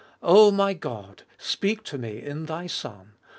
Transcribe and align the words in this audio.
0 0.25 0.49
my 0.49 0.73
God! 0.73 1.25
speak 1.37 1.83
to 1.83 1.99
me 1.99 2.19
in 2.23 2.47
Thy 2.47 2.65
Son. 2.65 3.13